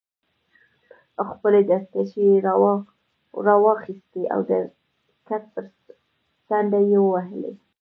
خپلې 1.29 1.59
دستکشې 1.69 2.23
يې 2.29 2.37
راواخیستې 3.47 4.21
او 4.33 4.39
د 4.49 4.51
کټ 5.27 5.43
پر 5.53 5.65
څنډه 6.47 6.79
ېې 6.89 6.99
ووهلې. 7.01 7.51